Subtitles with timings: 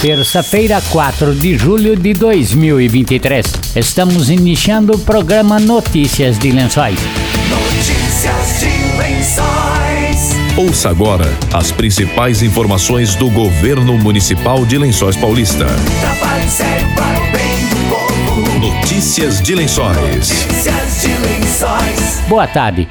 [0.00, 3.46] terça-feira, 4 de julho de 2023.
[3.74, 6.98] Estamos iniciando o programa Notícias de Lençóis.
[7.48, 10.36] Notícias de Lençóis.
[10.56, 15.66] Ouça agora as principais informações do governo municipal de Lençóis Paulista.
[16.00, 18.58] Trabalho sério para o bem do povo.
[18.60, 19.96] Notícias de Lençóis.
[19.96, 22.22] Notícias de Lençóis.
[22.28, 22.88] Boa tarde.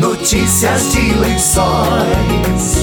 [0.00, 2.78] Notícias de Lençóis.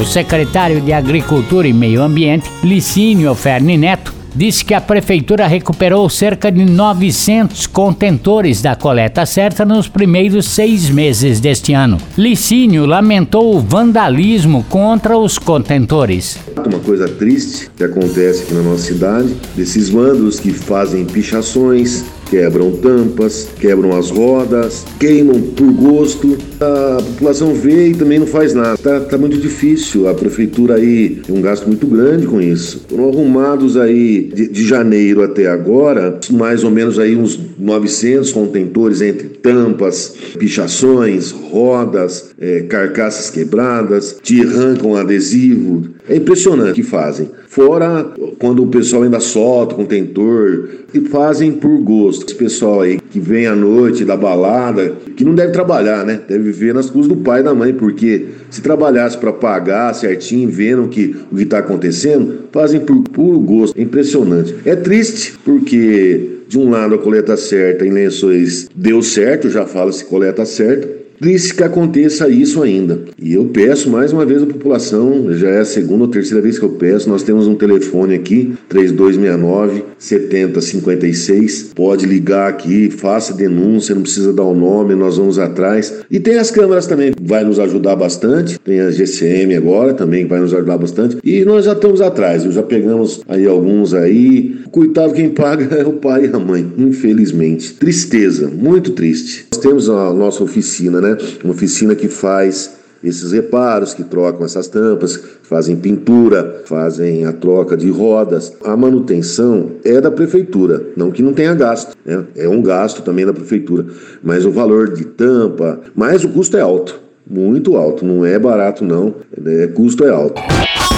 [0.00, 6.08] O secretário de Agricultura e Meio Ambiente, Licínio Ferni Neto, disse que a prefeitura recuperou
[6.08, 11.98] cerca de 900 contentores da coleta certa nos primeiros seis meses deste ano.
[12.16, 16.38] Licínio lamentou o vandalismo contra os contentores.
[16.66, 22.72] Uma coisa triste que acontece aqui na nossa cidade, desses vândalos que fazem pichações, quebram
[22.72, 26.36] tampas, quebram as rodas, queimam por gosto.
[26.60, 28.76] A população vê e também não faz nada.
[28.76, 30.08] Tá, tá muito difícil.
[30.08, 32.86] A prefeitura aí tem um gasto muito grande com isso.
[32.88, 39.00] Foram arrumados aí de, de janeiro até agora, mais ou menos aí uns 900 contentores
[39.00, 45.84] entre tampas, pichações, rodas, é, carcaças quebradas, te arrancam adesivo.
[46.08, 47.30] É impressionante o que fazem.
[47.54, 52.26] Fora quando o pessoal ainda solta o contentor e fazem por gosto.
[52.26, 56.20] Esse pessoal aí que vem à noite da balada, que não deve trabalhar, né?
[56.28, 60.50] Deve viver nas custas do pai e da mãe, porque se trabalhasse para pagar certinho,
[60.50, 63.78] vendo que, o que está acontecendo, fazem por puro gosto.
[63.78, 64.52] É impressionante.
[64.64, 70.04] É triste, porque de um lado a coleta certa em lençóis deu certo, já fala-se
[70.04, 73.00] coleta certa, triste que aconteça isso ainda.
[73.18, 76.58] E eu peço mais uma vez à população, já é a segunda ou terceira vez
[76.58, 81.70] que eu peço, nós temos um telefone aqui, 3269 7056.
[81.74, 85.94] Pode ligar aqui, faça denúncia, não precisa dar o nome, nós vamos atrás.
[86.10, 88.58] E tem as câmeras também, vai nos ajudar bastante.
[88.58, 91.16] Tem a GCM agora também, que vai nos ajudar bastante.
[91.24, 94.56] E nós já estamos atrás, já pegamos aí alguns aí.
[94.70, 97.72] Coitado, quem paga é o pai e a mãe, infelizmente.
[97.72, 99.46] Tristeza, muito triste.
[99.54, 101.13] Nós temos a nossa oficina, né?
[101.42, 102.72] Uma oficina que faz
[103.04, 108.52] esses reparos, que trocam essas tampas, fazem pintura, fazem a troca de rodas.
[108.64, 112.24] A manutenção é da prefeitura, não que não tenha gasto, né?
[112.34, 113.86] é um gasto também da prefeitura,
[114.22, 118.82] mas o valor de tampa, mas o custo é alto, muito alto, não é barato
[118.84, 119.14] não,
[119.44, 120.40] é, custo é alto.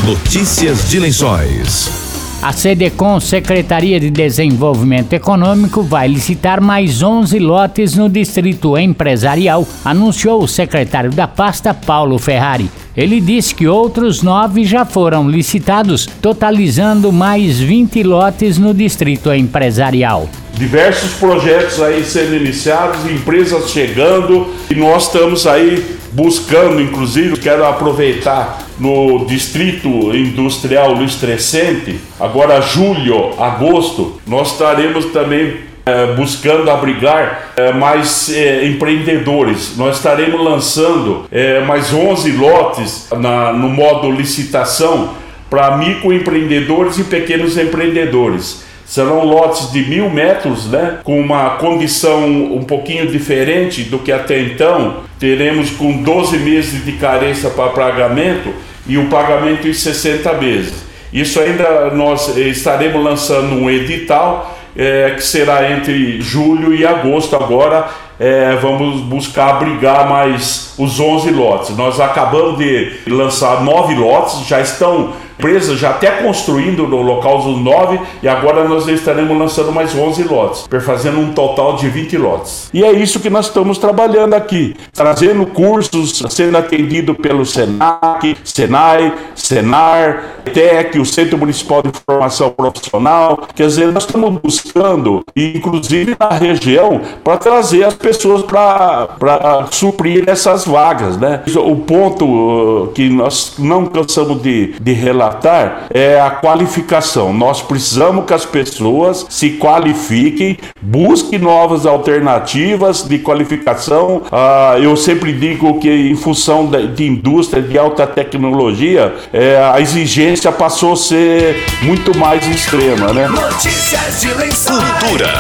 [0.06, 2.05] Notícias de Lençóis.
[2.42, 10.42] A CDCOM, Secretaria de Desenvolvimento Econômico, vai licitar mais 11 lotes no Distrito Empresarial, anunciou
[10.42, 12.70] o secretário da pasta, Paulo Ferrari.
[12.94, 20.28] Ele disse que outros nove já foram licitados, totalizando mais 20 lotes no Distrito Empresarial
[20.56, 28.65] diversos projetos aí sendo iniciados, empresas chegando e nós estamos aí buscando, inclusive, quero aproveitar
[28.78, 37.72] no Distrito Industrial Luiz Crescente, agora julho, agosto, nós estaremos também é, buscando abrigar é,
[37.72, 39.76] mais é, empreendedores.
[39.76, 41.26] Nós estaremos lançando
[41.66, 45.14] mais 11 lotes na, no modo licitação
[45.48, 48.64] para microempreendedores e pequenos empreendedores.
[48.86, 51.00] Serão lotes de mil metros, né?
[51.02, 54.98] Com uma condição um pouquinho diferente do que até então.
[55.18, 58.54] Teremos com 12 meses de carência para pagamento
[58.86, 60.86] e o pagamento em 60 meses.
[61.12, 67.88] Isso ainda nós estaremos lançando um edital é, que será entre julho e agosto agora.
[68.18, 71.76] É, vamos buscar abrigar mais os 11 lotes.
[71.76, 77.60] Nós acabamos de lançar nove lotes, já estão empresa já até construindo no local dos
[77.60, 82.70] 9 e agora nós estaremos lançando mais 11 lotes, fazendo um total de 20 lotes.
[82.72, 89.14] E é isso que nós estamos trabalhando aqui, trazendo cursos, sendo atendido pelo SENAC, SENAI,
[89.34, 96.30] SENAR, TEC, o Centro Municipal de Formação Profissional, quer dizer, nós estamos buscando, inclusive na
[96.30, 101.42] região, para trazer as pessoas para suprir essas vagas, né?
[101.56, 107.32] O ponto uh, que nós não cansamos de, de relatar relatar é a qualificação.
[107.32, 114.22] Nós precisamos que as pessoas se qualifiquem, busquem novas alternativas de qualificação.
[114.30, 120.52] Ah, eu sempre digo que, em função de indústria de alta tecnologia, é, a exigência
[120.52, 123.12] passou a ser muito mais extrema.
[123.12, 123.28] Né?
[123.28, 125.32] Notícias de Cultura.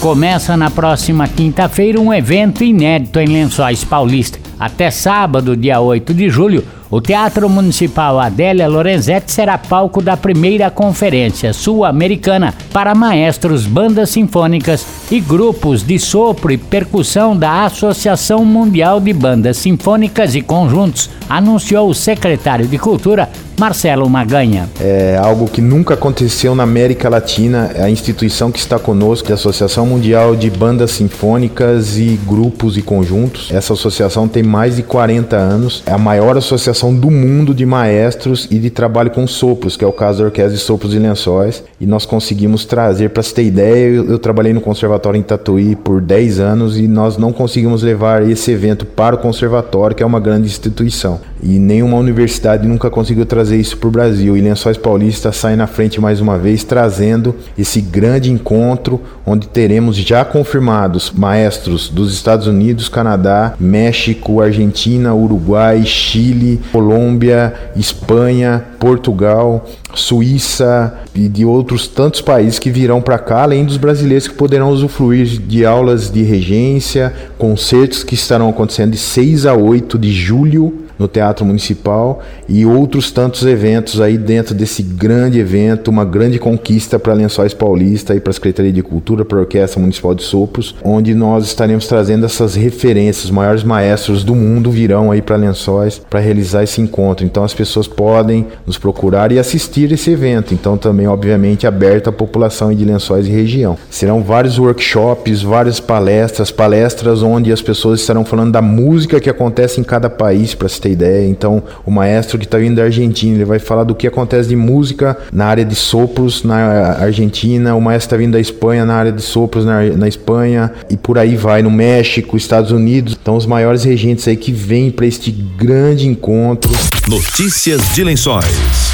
[0.00, 4.38] Começa na próxima quinta-feira um evento inédito em Lençóis Paulista.
[4.60, 10.70] Até sábado, dia 8 de julho, o Teatro Municipal Adélia Lorenzetti será palco da primeira
[10.70, 19.00] conferência sul-americana para maestros, bandas sinfônicas e grupos de sopro e percussão da Associação Mundial
[19.00, 24.68] de Bandas Sinfônicas e Conjuntos, anunciou o secretário de Cultura, Marcelo Maganha.
[24.80, 29.34] É algo que nunca aconteceu na América Latina, é a instituição que está conosco, a
[29.34, 33.50] Associação Mundial de Bandas Sinfônicas e Grupos e Conjuntos.
[33.50, 38.48] Essa associação tem mais de 40 anos, é a maior associação do Mundo de Maestros
[38.50, 41.62] e de Trabalho com Sopros, que é o caso da Orquestra de Sopros e Lençóis.
[41.80, 45.76] E nós conseguimos trazer, para você ter ideia, eu, eu, trabalhei no Conservatório em Tatuí
[45.76, 50.06] por 10 anos e nós não conseguimos levar esse evento para o Conservatório, que é
[50.06, 51.20] uma grande instituição.
[51.44, 54.34] E nenhuma universidade nunca conseguiu trazer isso para o Brasil.
[54.34, 59.94] E Lençóis Paulista sai na frente mais uma vez, trazendo esse grande encontro, onde teremos
[59.94, 70.94] já confirmados maestros dos Estados Unidos, Canadá, México, Argentina, Uruguai, Chile, Colômbia, Espanha, Portugal, Suíça
[71.14, 75.26] e de outros tantos países que virão para cá, além dos brasileiros que poderão usufruir
[75.26, 81.08] de aulas de regência, concertos que estarão acontecendo de 6 a 8 de julho no
[81.08, 87.12] Teatro Municipal e outros tantos eventos aí dentro desse grande evento, uma grande conquista para
[87.12, 91.14] Lençóis Paulista e para a Secretaria de Cultura, para a Orquestra Municipal de Sopros, onde
[91.14, 96.20] nós estaremos trazendo essas referências, os maiores maestros do mundo virão aí para Lençóis para
[96.20, 97.24] realizar esse encontro.
[97.24, 100.54] Então as pessoas podem nos procurar e assistir esse evento.
[100.54, 103.76] Então também obviamente aberto à população de Lençóis e região.
[103.90, 109.80] Serão vários workshops, várias palestras, palestras onde as pessoas estarão falando da música que acontece
[109.80, 111.26] em cada país para se ter ideia.
[111.26, 114.56] Então, o maestro que está vindo da Argentina, ele vai falar do que acontece de
[114.56, 119.12] música na área de sopros na Argentina, o maestro está vindo da Espanha na área
[119.12, 123.16] de sopros na, na Espanha e por aí vai, no México, Estados Unidos.
[123.20, 126.70] Então, os maiores regentes aí que vêm para este grande encontro.
[127.08, 128.93] Notícias de Lençóis.